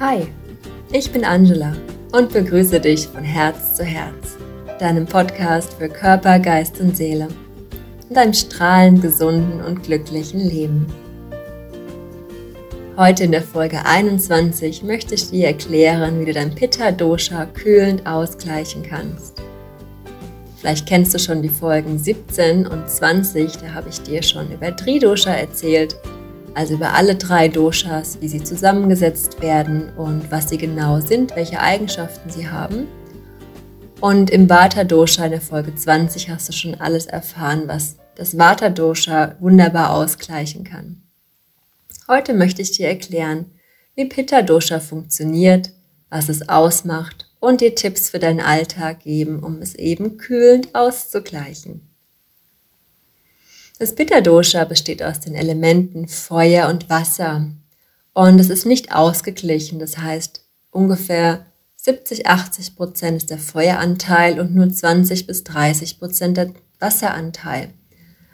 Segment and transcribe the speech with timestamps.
[0.00, 0.26] Hi,
[0.94, 1.76] ich bin Angela
[2.12, 4.38] und begrüße dich von Herz zu Herz,
[4.78, 7.28] deinem Podcast für Körper, Geist und Seele
[8.08, 10.86] und einem strahlend gesunden und glücklichen Leben.
[12.96, 18.82] Heute in der Folge 21 möchte ich dir erklären, wie du dein Pitta-Dosha kühlend ausgleichen
[18.82, 19.42] kannst.
[20.56, 24.74] Vielleicht kennst du schon die Folgen 17 und 20, da habe ich dir schon über
[24.74, 25.94] Tridosha erzählt
[26.54, 31.60] also über alle drei Doshas, wie sie zusammengesetzt werden und was sie genau sind, welche
[31.60, 32.86] Eigenschaften sie haben.
[34.00, 38.38] Und im Vata Dosha in der Folge 20 hast du schon alles erfahren, was das
[38.38, 41.02] Vata Dosha wunderbar ausgleichen kann.
[42.08, 43.46] Heute möchte ich dir erklären,
[43.94, 45.70] wie Pitta Dosha funktioniert,
[46.08, 51.89] was es ausmacht und dir Tipps für deinen Alltag geben, um es eben kühlend auszugleichen.
[53.80, 57.46] Das Pitta-Dosha besteht aus den Elementen Feuer und Wasser
[58.12, 59.78] und es ist nicht ausgeglichen.
[59.78, 66.36] Das heißt, ungefähr 70, 80 Prozent ist der Feueranteil und nur 20 bis 30 Prozent
[66.36, 67.70] der Wasseranteil.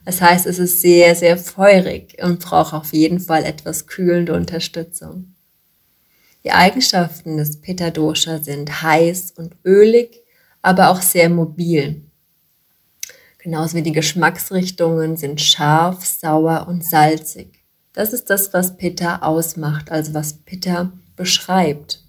[0.05, 5.36] Das heißt, es ist sehr, sehr feurig und braucht auf jeden Fall etwas kühlende Unterstützung.
[6.42, 10.22] Die Eigenschaften des Pitta-Dosha sind heiß und ölig,
[10.61, 12.05] aber auch sehr mobil.
[13.47, 17.62] Genauso wie die Geschmacksrichtungen sind scharf, sauer und salzig.
[17.92, 22.02] Das ist das, was Pitta ausmacht, also was Pitta beschreibt.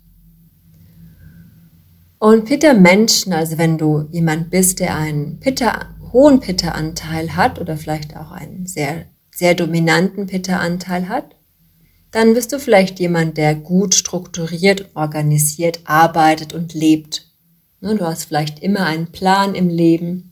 [2.17, 8.17] Und Pitta-Menschen, also wenn du jemand bist, der einen Pitta, hohen Pitta-Anteil hat oder vielleicht
[8.17, 11.35] auch einen sehr, sehr dominanten Pitta-Anteil hat,
[12.09, 17.27] dann bist du vielleicht jemand, der gut strukturiert, organisiert arbeitet und lebt.
[17.79, 20.26] Ne, du hast vielleicht immer einen Plan im Leben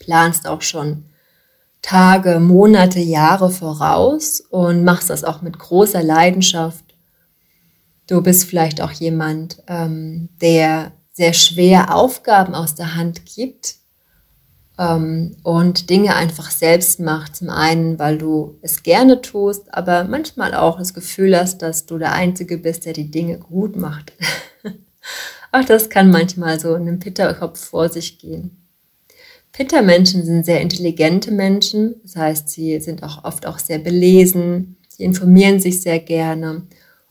[0.00, 1.04] planst auch schon
[1.82, 6.84] Tage, Monate, Jahre voraus und machst das auch mit großer Leidenschaft.
[8.06, 13.76] Du bist vielleicht auch jemand, ähm, der sehr schwer Aufgaben aus der Hand gibt
[14.78, 17.36] ähm, und Dinge einfach selbst macht.
[17.36, 21.98] Zum einen, weil du es gerne tust, aber manchmal auch das Gefühl hast, dass du
[21.98, 24.12] der Einzige bist, der die Dinge gut macht.
[25.52, 28.59] auch das kann manchmal so in einem Pitterkopf vor sich gehen.
[29.52, 35.04] Pitta-Menschen sind sehr intelligente Menschen, das heißt, sie sind auch oft auch sehr belesen, sie
[35.04, 36.62] informieren sich sehr gerne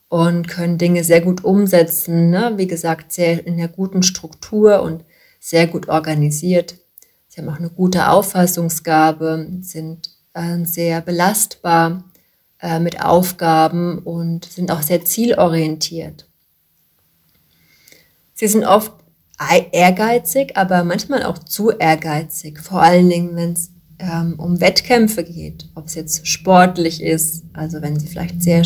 [0.10, 2.30] und können Dinge sehr gut umsetzen.
[2.30, 2.54] Ne?
[2.58, 5.04] Wie gesagt, sehr in der guten Struktur und
[5.40, 6.76] sehr gut organisiert.
[7.28, 12.04] Sie haben auch eine gute Auffassungsgabe, sind äh, sehr belastbar
[12.62, 16.26] äh, mit Aufgaben und sind auch sehr zielorientiert.
[18.34, 18.94] Sie sind oft
[19.72, 22.60] ehrgeizig, aber manchmal auch zu ehrgeizig.
[22.60, 27.82] Vor allen Dingen, wenn es ähm, um Wettkämpfe geht, ob es jetzt sportlich ist, also
[27.82, 28.64] wenn sie vielleicht sehr,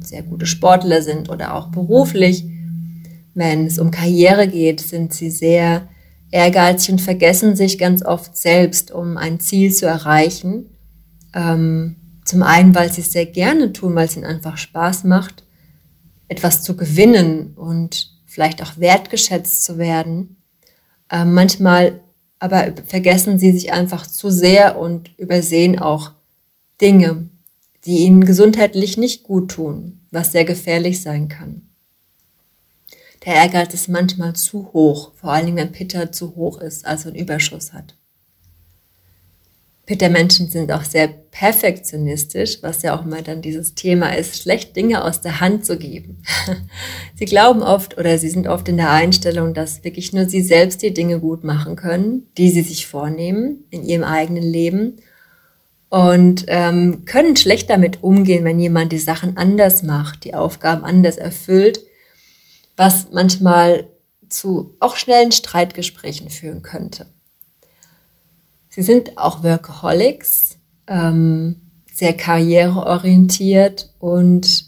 [0.00, 2.44] sehr gute Sportler sind oder auch beruflich.
[3.34, 5.88] Wenn es um Karriere geht, sind sie sehr
[6.30, 10.66] ehrgeizig und vergessen sich ganz oft selbst, um ein Ziel zu erreichen.
[11.34, 15.44] Ähm, zum einen, weil sie es sehr gerne tun, weil es ihnen einfach Spaß macht,
[16.28, 20.36] etwas zu gewinnen und vielleicht auch wertgeschätzt zu werden.
[21.10, 22.00] Ähm, manchmal
[22.38, 26.10] aber vergessen sie sich einfach zu sehr und übersehen auch
[26.82, 27.30] Dinge,
[27.86, 31.62] die ihnen gesundheitlich nicht gut tun, was sehr gefährlich sein kann.
[33.24, 37.08] Der Ehrgeiz ist manchmal zu hoch, vor allen Dingen wenn Pitta zu hoch ist, also
[37.08, 37.94] einen Überschuss hat.
[39.86, 45.04] Pitta-Menschen sind auch sehr perfektionistisch, was ja auch immer dann dieses Thema ist, schlecht Dinge
[45.04, 46.22] aus der Hand zu geben.
[47.14, 50.82] sie glauben oft oder sie sind oft in der Einstellung, dass wirklich nur sie selbst
[50.82, 54.96] die Dinge gut machen können, die sie sich vornehmen in ihrem eigenen Leben
[55.88, 61.16] und ähm, können schlecht damit umgehen, wenn jemand die Sachen anders macht, die Aufgaben anders
[61.16, 61.80] erfüllt,
[62.76, 63.86] was manchmal
[64.28, 67.06] zu auch schnellen Streitgesprächen führen könnte.
[68.76, 71.56] Sie sind auch Workaholics, ähm,
[71.94, 74.66] sehr karriereorientiert und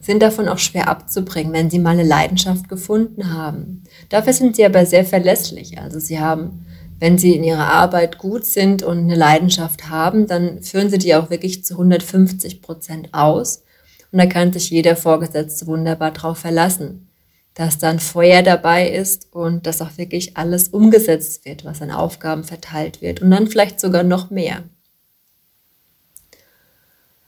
[0.00, 3.84] sind davon auch schwer abzubringen, wenn sie mal eine Leidenschaft gefunden haben.
[4.08, 5.78] Dafür sind sie aber sehr verlässlich.
[5.78, 6.66] Also sie haben,
[6.98, 11.14] wenn sie in ihrer Arbeit gut sind und eine Leidenschaft haben, dann führen sie die
[11.14, 13.62] auch wirklich zu 150 Prozent aus.
[14.10, 17.06] Und da kann sich jeder Vorgesetzte wunderbar drauf verlassen
[17.54, 22.44] dass dann Feuer dabei ist und dass auch wirklich alles umgesetzt wird, was an Aufgaben
[22.44, 24.64] verteilt wird und dann vielleicht sogar noch mehr.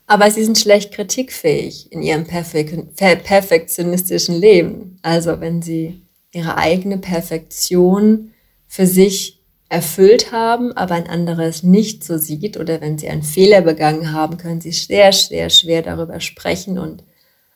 [0.05, 4.99] Aber sie sind schlecht kritikfähig in ihrem perfektionistischen Leben.
[5.01, 6.01] Also wenn sie
[6.31, 8.31] ihre eigene Perfektion
[8.67, 9.39] für sich
[9.69, 14.37] erfüllt haben, aber ein anderes nicht so sieht oder wenn sie einen Fehler begangen haben,
[14.37, 17.03] können sie sehr, sehr schwer darüber sprechen und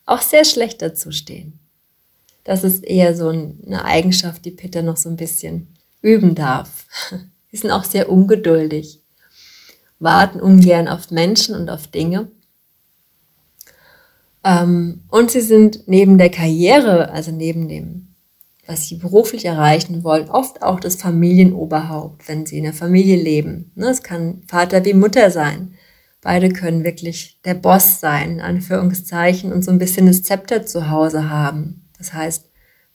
[0.04, 1.58] auch sehr schlecht dazu stehen.
[2.44, 5.68] Das ist eher so eine Eigenschaft, die Pitter noch so ein bisschen
[6.00, 6.86] üben darf.
[7.52, 9.02] Die sind auch sehr ungeduldig,
[9.98, 12.30] warten ungern auf Menschen und auf Dinge.
[14.42, 18.08] Ähm, und sie sind neben der Karriere, also neben dem,
[18.66, 23.70] was sie beruflich erreichen wollen, oft auch das Familienoberhaupt, wenn sie in der Familie leben.
[23.74, 25.74] Ne, es kann Vater wie Mutter sein.
[26.22, 30.88] Beide können wirklich der Boss sein, in Anführungszeichen, und so ein bisschen das Zepter zu
[30.88, 31.81] Hause haben.
[32.02, 32.46] Das heißt,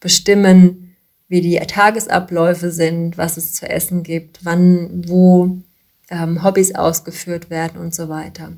[0.01, 0.95] bestimmen,
[1.29, 5.61] wie die Tagesabläufe sind, was es zu essen gibt, wann, wo
[6.09, 8.51] ähm, Hobbys ausgeführt werden und so weiter.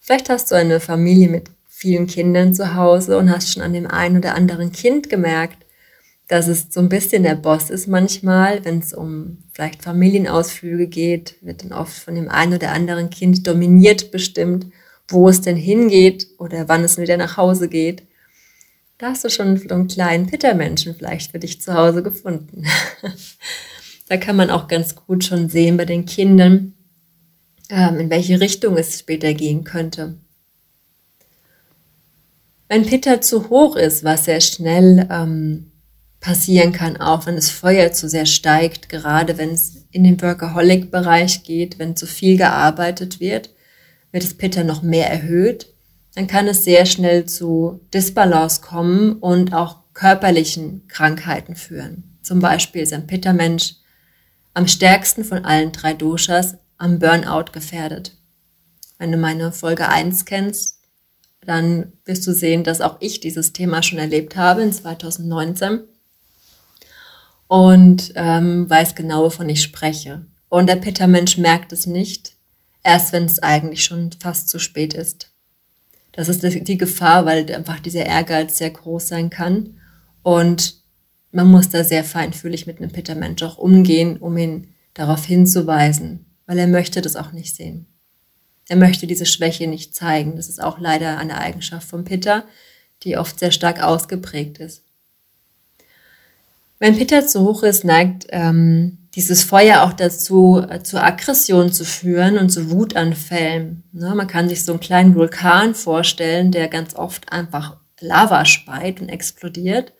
[0.00, 3.86] Vielleicht hast du eine Familie mit vielen Kindern zu Hause und hast schon an dem
[3.86, 5.58] einen oder anderen Kind gemerkt,
[6.28, 11.36] dass es so ein bisschen der Boss ist manchmal, wenn es um vielleicht Familienausflüge geht,
[11.40, 14.66] wird dann oft von dem einen oder anderen Kind dominiert bestimmt,
[15.08, 18.02] wo es denn hingeht oder wann es wieder nach Hause geht.
[18.98, 22.64] Da hast du schon einen kleinen Pittermenschen vielleicht für dich zu Hause gefunden.
[24.08, 26.74] da kann man auch ganz gut schon sehen bei den Kindern,
[27.70, 30.14] ähm, in welche Richtung es später gehen könnte.
[32.68, 35.70] Wenn Pitter zu hoch ist, was sehr schnell ähm,
[36.20, 41.42] passieren kann, auch wenn das Feuer zu sehr steigt, gerade wenn es in den Workaholic-Bereich
[41.42, 43.50] geht, wenn zu viel gearbeitet wird,
[44.10, 45.73] wird das Pitter noch mehr erhöht.
[46.14, 52.18] Dann kann es sehr schnell zu Disbalance kommen und auch körperlichen Krankheiten führen.
[52.22, 53.74] Zum Beispiel ist ein Pitta-Mensch
[54.54, 58.12] am stärksten von allen drei Doshas am Burnout gefährdet.
[58.98, 60.78] Wenn du meine Folge 1 kennst,
[61.44, 65.80] dann wirst du sehen, dass auch ich dieses Thema schon erlebt habe in 2019
[67.48, 70.24] und ähm, weiß genau, wovon ich spreche.
[70.48, 72.32] Und der Pitta-Mensch merkt es nicht,
[72.82, 75.33] erst wenn es eigentlich schon fast zu spät ist.
[76.16, 79.80] Das ist die Gefahr, weil einfach dieser Ehrgeiz sehr groß sein kann.
[80.22, 80.76] Und
[81.32, 86.58] man muss da sehr feinfühlig mit einem Pitta-Mensch auch umgehen, um ihn darauf hinzuweisen, weil
[86.58, 87.86] er möchte das auch nicht sehen.
[88.68, 90.36] Er möchte diese Schwäche nicht zeigen.
[90.36, 92.44] Das ist auch leider eine Eigenschaft von Pitta,
[93.02, 94.82] die oft sehr stark ausgeprägt ist.
[96.78, 101.84] Wenn Pitta zu hoch ist, neigt ähm, dieses Feuer auch dazu, äh, zur Aggression zu
[101.84, 103.84] führen und zu Wutanfällen.
[103.92, 104.14] Ne?
[104.14, 109.08] Man kann sich so einen kleinen Vulkan vorstellen, der ganz oft einfach Lava speit und
[109.08, 109.92] explodiert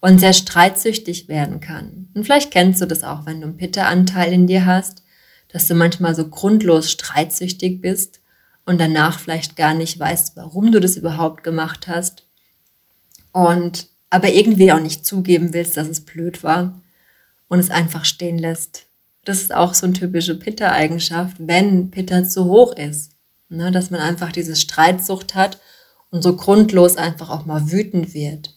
[0.00, 2.08] und sehr streitsüchtig werden kann.
[2.14, 5.04] Und vielleicht kennst du das auch, wenn du einen Pitta-Anteil in dir hast,
[5.52, 8.20] dass du manchmal so grundlos streitsüchtig bist
[8.66, 12.26] und danach vielleicht gar nicht weißt, warum du das überhaupt gemacht hast.
[13.32, 16.81] Und aber irgendwie auch nicht zugeben willst, dass es blöd war
[17.52, 18.86] und es einfach stehen lässt.
[19.26, 23.10] Das ist auch so eine typische Pitta-Eigenschaft, wenn Pitta zu hoch ist.
[23.50, 25.58] Ne, dass man einfach diese Streitsucht hat
[26.10, 28.54] und so grundlos einfach auch mal wütend wird.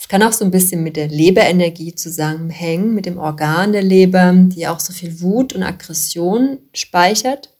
[0.00, 4.32] Es kann auch so ein bisschen mit der Leberenergie zusammenhängen, mit dem Organ der Leber,
[4.34, 7.50] die auch so viel Wut und Aggression speichert.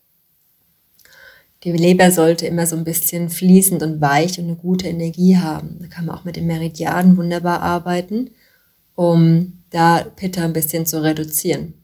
[1.62, 5.76] Die Leber sollte immer so ein bisschen fließend und weich und eine gute Energie haben.
[5.78, 8.30] Da kann man auch mit den Meridianen wunderbar arbeiten,
[8.96, 11.74] um da Pitta ein bisschen zu reduzieren.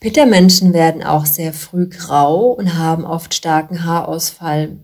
[0.00, 4.78] Pitta-Menschen werden auch sehr früh grau und haben oft starken Haarausfall.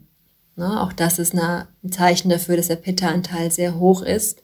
[0.57, 4.43] Na, auch das ist ein Zeichen dafür, dass der Pitta-Anteil sehr hoch ist.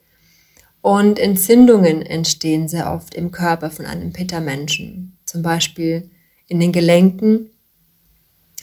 [0.81, 5.19] Und Entzündungen entstehen sehr oft im Körper von einem Pitta-Menschen.
[5.25, 6.09] Zum Beispiel
[6.47, 7.51] in den Gelenken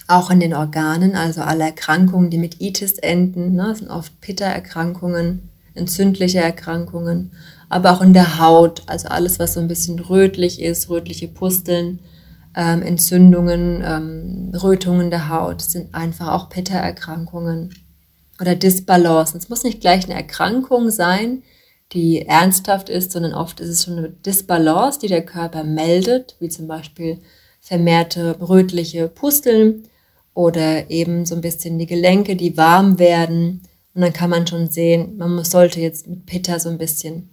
[0.07, 5.49] auch in den Organen, also alle Erkrankungen, die mit Itis enden, ne, sind oft Pitta-Erkrankungen,
[5.77, 7.31] entzündliche Erkrankungen,
[7.69, 11.99] aber auch in der Haut, also alles, was so ein bisschen rötlich ist, rötliche Pusteln,
[12.55, 17.73] ähm, Entzündungen, ähm, Rötungen der Haut, sind einfach auch Pitta-Erkrankungen
[18.39, 19.39] oder Disbalancen.
[19.39, 21.43] Es muss nicht gleich eine Erkrankung sein,
[21.93, 26.49] die ernsthaft ist, sondern oft ist es schon eine Disbalance, die der Körper meldet, wie
[26.49, 27.19] zum Beispiel
[27.61, 29.83] vermehrte rötliche Pusteln
[30.33, 33.61] oder eben so ein bisschen die Gelenke, die warm werden.
[33.97, 37.31] Und dann kann man schon sehen, man sollte jetzt mit Pitta so ein bisschen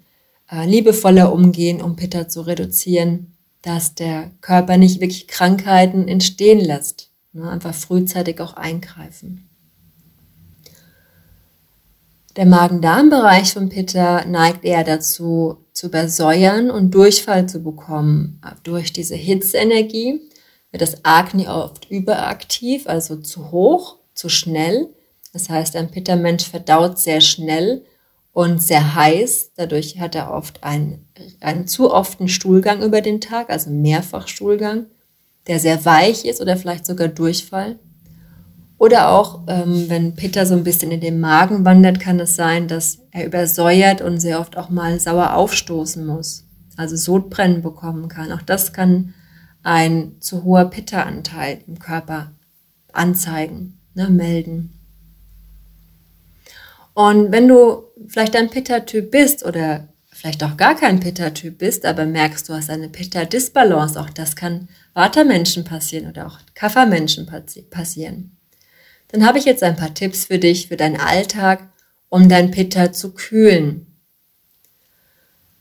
[0.50, 7.10] äh, liebevoller umgehen, um Pitta zu reduzieren, dass der Körper nicht wirklich Krankheiten entstehen lässt.
[7.34, 7.50] Ne?
[7.50, 9.46] Einfach frühzeitig auch eingreifen.
[12.36, 19.16] Der Magen-Darm-Bereich von Pitta neigt eher dazu, zu übersäuern und Durchfall zu bekommen durch diese
[19.16, 20.18] Hitzenergie
[20.70, 24.88] wird das Akne oft überaktiv, also zu hoch, zu schnell.
[25.34, 27.82] Das heißt, ein Pitta-Mensch verdaut sehr schnell
[28.32, 29.50] und sehr heiß.
[29.56, 31.06] Dadurch hat er oft einen,
[31.40, 34.86] einen zu often Stuhlgang über den Tag, also Mehrfachstuhlgang,
[35.48, 37.80] der sehr weich ist oder vielleicht sogar Durchfall.
[38.78, 42.68] Oder auch, ähm, wenn Pitta so ein bisschen in den Magen wandert, kann es sein,
[42.68, 46.44] dass er übersäuert und sehr oft auch mal sauer aufstoßen muss.
[46.76, 48.30] Also Sodbrennen bekommen kann.
[48.30, 49.14] Auch das kann
[49.64, 52.30] ein zu hoher Pitta-Anteil im Körper
[52.92, 54.73] anzeigen, ne, melden.
[56.94, 62.06] Und wenn du vielleicht ein Pitta-Typ bist oder vielleicht auch gar kein Pitta-Typ bist, aber
[62.06, 67.28] merkst, du hast eine Pitta-Disbalance, auch das kann Vata-Menschen passieren oder auch Kapha-Menschen
[67.70, 68.36] passieren.
[69.08, 71.68] Dann habe ich jetzt ein paar Tipps für dich, für deinen Alltag,
[72.08, 73.86] um dein Pitta zu kühlen.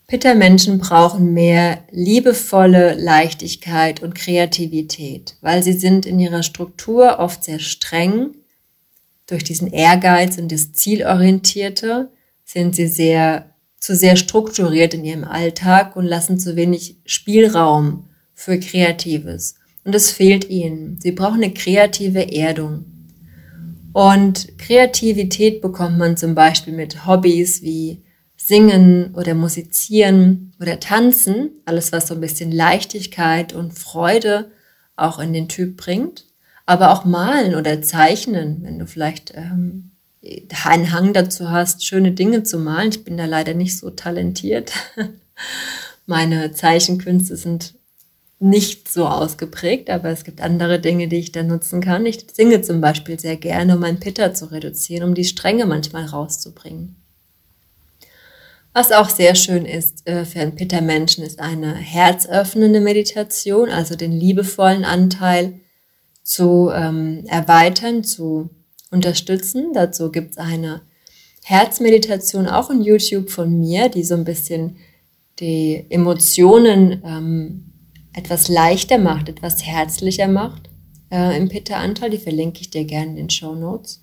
[0.08, 7.60] Pitta-Menschen brauchen mehr liebevolle Leichtigkeit und Kreativität, weil sie sind in ihrer Struktur oft sehr
[7.60, 8.36] streng.
[9.34, 12.12] Durch diesen Ehrgeiz und das Zielorientierte
[12.46, 13.50] sind sie sehr
[13.80, 19.56] zu sehr strukturiert in ihrem Alltag und lassen zu wenig Spielraum für Kreatives.
[19.84, 21.00] Und es fehlt ihnen.
[21.02, 22.86] Sie brauchen eine kreative Erdung.
[23.92, 28.04] Und Kreativität bekommt man zum Beispiel mit Hobbys wie
[28.38, 34.52] Singen oder Musizieren oder Tanzen, alles was so ein bisschen Leichtigkeit und Freude
[34.96, 36.26] auch in den Typ bringt,
[36.66, 39.92] aber auch Malen oder Zeichnen, wenn du vielleicht ähm,
[40.64, 42.90] einen Hang dazu hast, schöne Dinge zu malen.
[42.90, 44.72] Ich bin da leider nicht so talentiert.
[46.06, 47.76] Meine Zeichenkünste sind
[48.40, 52.06] nicht so ausgeprägt, aber es gibt andere Dinge, die ich da nutzen kann.
[52.06, 56.06] Ich singe zum Beispiel sehr gerne, um mein Pitter zu reduzieren, um die Stränge manchmal
[56.06, 56.96] rauszubringen.
[58.74, 64.12] Was auch sehr schön ist äh, für einen Pitta-Menschen, ist eine herzöffnende Meditation, also den
[64.12, 65.60] liebevollen Anteil
[66.24, 68.50] zu ähm, erweitern, zu
[68.90, 69.72] unterstützen.
[69.74, 70.82] Dazu gibt es eine
[71.44, 74.78] Herzmeditation auch in YouTube von mir, die so ein bisschen
[75.40, 77.66] die Emotionen ähm,
[78.14, 80.70] etwas leichter macht, etwas herzlicher macht
[81.12, 82.12] äh, im Pitta-Anteil.
[82.12, 84.00] Die verlinke ich dir gerne in den Show Notes.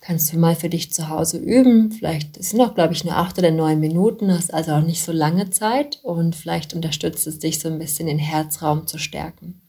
[0.00, 1.92] Kannst du mal für dich zu Hause üben.
[1.92, 5.12] Vielleicht sind noch, glaube ich, nur acht oder neun Minuten, hast also auch nicht so
[5.12, 9.60] lange Zeit und vielleicht unterstützt es dich so ein bisschen, den Herzraum zu stärken.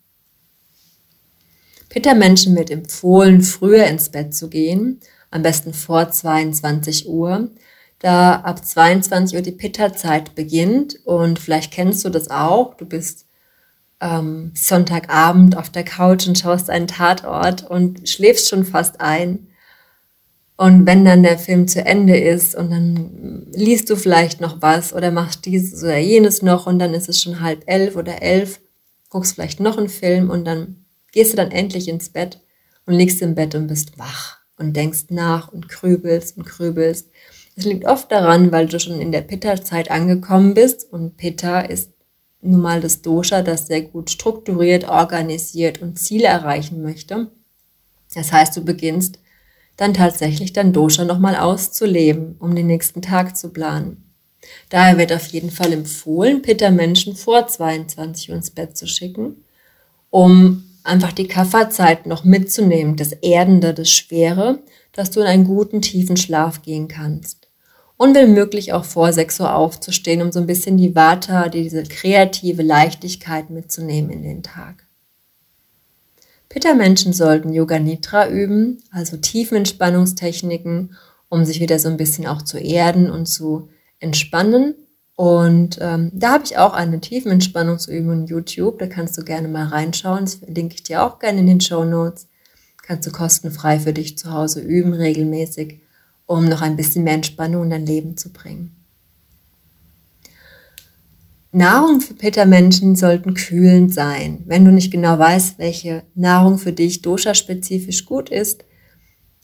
[1.92, 7.50] Pitta-Menschen wird empfohlen, früher ins Bett zu gehen, am besten vor 22 Uhr,
[8.00, 13.26] da ab 22 Uhr die Pitta-Zeit beginnt und vielleicht kennst du das auch, du bist
[14.00, 19.48] ähm, Sonntagabend auf der Couch und schaust einen Tatort und schläfst schon fast ein.
[20.56, 24.94] Und wenn dann der Film zu Ende ist und dann liest du vielleicht noch was
[24.94, 28.62] oder machst dieses oder jenes noch und dann ist es schon halb elf oder elf,
[29.10, 30.81] guckst vielleicht noch einen Film und dann
[31.12, 32.40] gehst du dann endlich ins Bett
[32.86, 37.10] und liegst im Bett und bist wach und denkst nach und grübelst und grübelst.
[37.56, 41.90] Es liegt oft daran, weil du schon in der Pitta-Zeit angekommen bist und Pitta ist
[42.42, 47.28] nun mal das Dosha, das sehr gut strukturiert, organisiert und Ziele erreichen möchte.
[48.14, 49.20] Das heißt, du beginnst
[49.78, 54.04] dann tatsächlich dein Dosha nochmal auszuleben, um den nächsten Tag zu planen.
[54.70, 59.44] Daher wird auf jeden Fall empfohlen, Pitta-Menschen vor 22 Uhr ins Bett zu schicken,
[60.10, 64.60] um einfach die Kafferzeit noch mitzunehmen, das Erdende, das Schwere,
[64.94, 67.48] dass du in einen guten, tiefen Schlaf gehen kannst.
[67.98, 71.84] Und wenn möglich auch vor 6 Uhr aufzustehen, um so ein bisschen die Vata, diese
[71.84, 74.88] kreative Leichtigkeit mitzunehmen in den Tag.
[76.50, 80.96] Pitta-Menschen sollten Yoga Nidra üben, also Tiefenentspannungstechniken,
[81.30, 83.70] um sich wieder so ein bisschen auch zu erden und zu
[84.00, 84.76] entspannen
[85.16, 88.80] und ähm, da habe ich auch eine Tiefenentspannungsübung in YouTube.
[88.80, 90.26] Da kannst du gerne mal reinschauen.
[90.26, 92.28] Das verlinke ich dir auch gerne in den Show Notes.
[92.82, 95.80] Kannst du kostenfrei für dich zu Hause üben, regelmäßig,
[96.26, 98.76] um noch ein bisschen mehr Entspannung in dein Leben zu bringen.
[101.52, 104.42] Nahrung für Pitta-Menschen sollten kühlend sein.
[104.46, 108.64] Wenn du nicht genau weißt, welche Nahrung für dich dosha-spezifisch gut ist,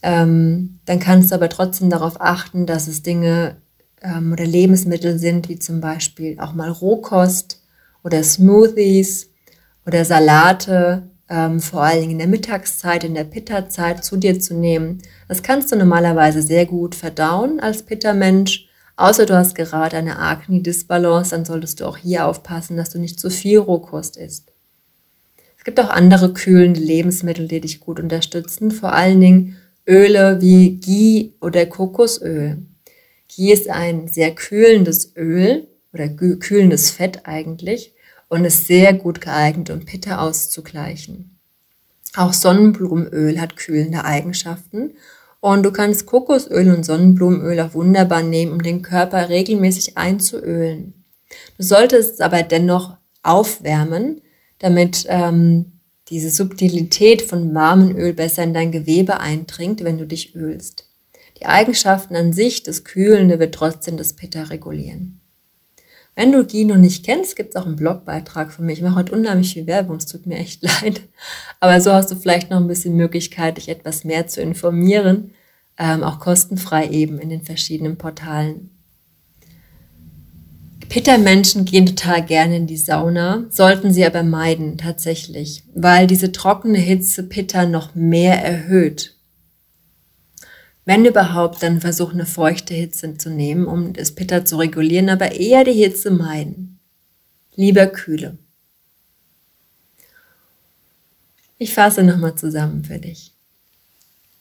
[0.01, 3.57] ähm, dann kannst du aber trotzdem darauf achten, dass es Dinge
[4.01, 7.61] ähm, oder Lebensmittel sind, wie zum Beispiel auch mal Rohkost
[8.03, 9.29] oder Smoothies
[9.85, 14.53] oder Salate, ähm, vor allen Dingen in der Mittagszeit, in der Pitta-Zeit zu dir zu
[14.53, 15.01] nehmen.
[15.27, 18.67] Das kannst du normalerweise sehr gut verdauen als Pitta-Mensch.
[18.95, 23.19] Außer du hast gerade eine Agni-Disbalance, dann solltest du auch hier aufpassen, dass du nicht
[23.19, 24.51] zu viel Rohkost isst.
[25.57, 30.77] Es gibt auch andere kühlende Lebensmittel, die dich gut unterstützen, vor allen Dingen Öle wie
[30.77, 32.57] Ghee oder Kokosöl.
[33.27, 37.93] Ghee ist ein sehr kühlendes Öl oder kühlendes Fett eigentlich
[38.29, 41.37] und ist sehr gut geeignet, um Pitta auszugleichen.
[42.15, 44.95] Auch Sonnenblumenöl hat kühlende Eigenschaften
[45.39, 50.93] und du kannst Kokosöl und Sonnenblumenöl auch wunderbar nehmen, um den Körper regelmäßig einzuölen.
[51.57, 54.21] Du solltest es aber dennoch aufwärmen,
[54.59, 55.73] damit ähm,
[56.09, 60.86] diese Subtilität von warmem Öl besser in dein Gewebe eindringt, wenn du dich ölst.
[61.39, 65.19] Die Eigenschaften an sich, das Kühlende, wird trotzdem das Pitta regulieren.
[66.15, 68.73] Wenn du Ghee noch nicht kennst, gibt es auch einen Blogbeitrag von mir.
[68.73, 71.01] Ich mache heute unheimlich viel Werbung, es tut mir echt leid.
[71.59, 75.31] Aber so hast du vielleicht noch ein bisschen Möglichkeit, dich etwas mehr zu informieren,
[75.77, 78.71] ähm, auch kostenfrei eben in den verschiedenen Portalen.
[80.89, 86.79] Pitta-Menschen gehen total gerne in die Sauna, sollten sie aber meiden tatsächlich, weil diese trockene
[86.79, 89.16] Hitze Pitta noch mehr erhöht.
[90.87, 95.33] Wenn überhaupt, dann versuch eine feuchte Hitze zu nehmen, um das Pitta zu regulieren, aber
[95.33, 96.79] eher die Hitze meiden.
[97.57, 98.37] Lieber kühle.
[101.57, 103.33] Ich fasse nochmal zusammen für dich.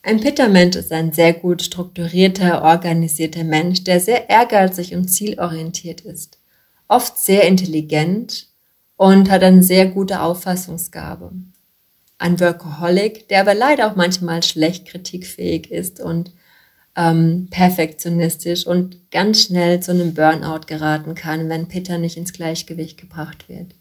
[0.03, 6.39] Ein Pitta-Mensch ist ein sehr gut strukturierter, organisierter Mensch, der sehr ehrgeizig und zielorientiert ist,
[6.87, 8.47] oft sehr intelligent
[8.95, 11.33] und hat eine sehr gute Auffassungsgabe
[12.19, 16.33] ein Workaholic, der aber leider auch manchmal schlecht kritikfähig ist und
[16.97, 22.99] ähm, perfektionistisch und ganz schnell zu einem Burnout geraten kann, wenn Pitta nicht ins Gleichgewicht
[22.99, 23.75] gebracht wird.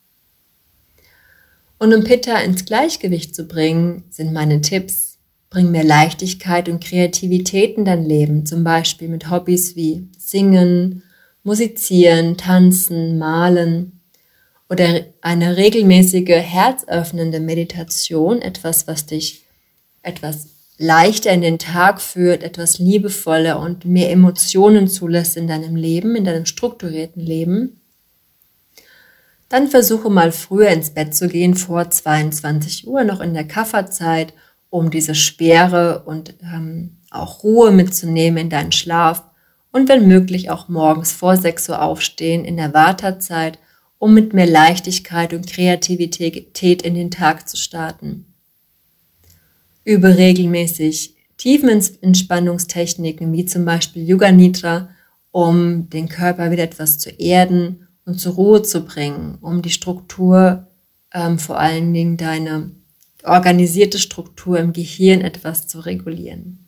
[1.77, 5.17] Und um Pitta ins Gleichgewicht zu bringen, sind meine Tipps,
[5.49, 11.03] bring mehr Leichtigkeit und Kreativität in dein Leben, zum Beispiel mit Hobbys wie Singen,
[11.43, 13.94] Musizieren, Tanzen, Malen,
[14.69, 19.43] oder eine regelmäßige herzöffnende Meditation, etwas, was dich
[20.01, 26.15] etwas leichter in den Tag führt, etwas liebevoller und mehr Emotionen zulässt in deinem Leben,
[26.15, 27.79] in deinem strukturierten Leben,
[29.49, 34.33] dann versuche mal früher ins Bett zu gehen, vor 22 Uhr, noch in der Kafferzeit,
[34.69, 39.23] um diese Schwere und ähm, auch Ruhe mitzunehmen in deinen Schlaf.
[39.71, 43.59] Und wenn möglich auch morgens vor 6 Uhr aufstehen in der Wartezeit
[44.05, 48.27] um mit mehr Leichtigkeit und Kreativität in den Tag zu starten.
[49.83, 54.89] Übe regelmäßig Tiefenentspannungstechniken wie zum Beispiel Yoga Nidra,
[55.31, 60.67] um den Körper wieder etwas zu erden und zur Ruhe zu bringen, um die Struktur,
[61.11, 62.69] ähm, vor allen Dingen deine
[63.23, 66.67] organisierte Struktur im Gehirn etwas zu regulieren.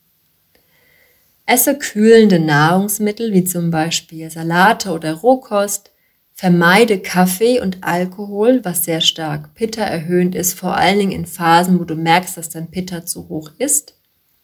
[1.45, 5.91] Esse kühlende Nahrungsmittel wie zum Beispiel Salate oder Rohkost,
[6.39, 11.79] Vermeide Kaffee und Alkohol, was sehr stark Pitta erhöhend ist, vor allen Dingen in Phasen,
[11.79, 13.95] wo du merkst, dass dein Pitta zu hoch ist,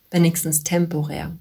[0.09, 1.37] wenigstens temporär.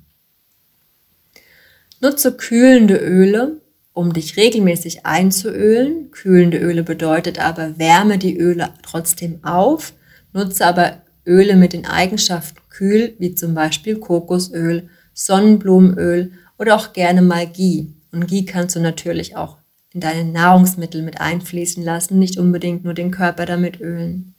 [2.01, 3.62] Nutze kühlende Öle,
[3.95, 6.11] um dich regelmäßig einzuölen.
[6.11, 9.95] Kühlende Öle bedeutet aber, wärme die Öle trotzdem auf,
[10.35, 17.23] nutze aber Öle mit den Eigenschaften kühl, wie zum Beispiel Kokosöl, Sonnenblumenöl oder auch gerne
[17.23, 17.87] mal Ghee.
[18.12, 19.62] Und Ghee kannst du natürlich auch
[19.95, 24.35] in deine Nahrungsmittel mit einfließen lassen, nicht unbedingt nur den Körper damit ölen.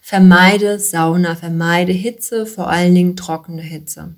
[0.00, 4.14] Vermeide Sauna, vermeide Hitze, vor allen Dingen trockene Hitze.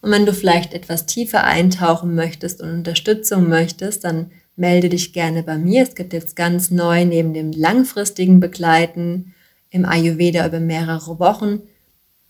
[0.00, 5.42] Und wenn du vielleicht etwas tiefer eintauchen möchtest und Unterstützung möchtest, dann melde dich gerne
[5.42, 5.82] bei mir.
[5.82, 9.34] Es gibt jetzt ganz neu neben dem langfristigen Begleiten
[9.70, 11.62] im Ayurveda über mehrere Wochen,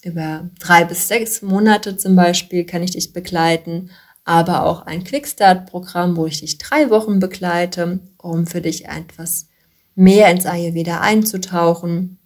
[0.02, 3.90] über drei bis sechs Monate zum Beispiel kann ich dich begleiten,
[4.24, 9.46] aber auch ein Quickstart-Programm, wo ich dich drei Wochen begleite, um für dich etwas
[9.94, 12.18] mehr ins Ayurveda einzutauchen.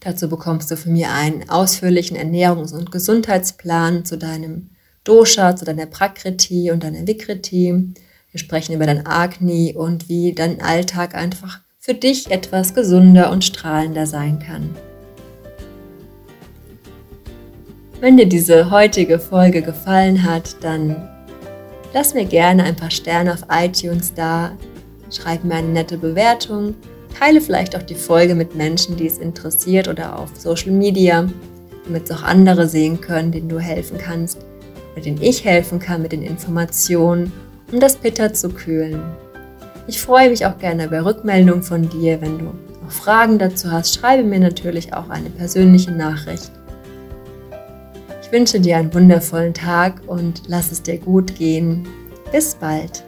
[0.00, 4.70] Dazu bekommst du von mir einen ausführlichen Ernährungs- und Gesundheitsplan zu deinem
[5.02, 7.94] Dosha, zu deiner Prakriti und deiner Vikriti.
[8.30, 13.44] Wir sprechen über dein Agni und wie dein Alltag einfach für dich etwas gesunder und
[13.44, 14.70] strahlender sein kann.
[17.98, 21.08] Wenn dir diese heutige Folge gefallen hat, dann
[21.94, 24.52] lass mir gerne ein paar Sterne auf iTunes da,
[25.10, 26.74] schreib mir eine nette Bewertung,
[27.18, 31.26] teile vielleicht auch die Folge mit Menschen, die es interessiert oder auf Social Media,
[31.86, 34.44] damit es auch andere sehen können, denen du helfen kannst,
[34.94, 37.32] mit denen ich helfen kann mit den Informationen,
[37.72, 39.00] um das Pitter zu kühlen.
[39.86, 42.20] Ich freue mich auch gerne über Rückmeldungen von dir.
[42.20, 46.50] Wenn du noch Fragen dazu hast, schreibe mir natürlich auch eine persönliche Nachricht.
[48.26, 51.86] Ich wünsche dir einen wundervollen Tag und lass es dir gut gehen.
[52.32, 53.04] Bis bald.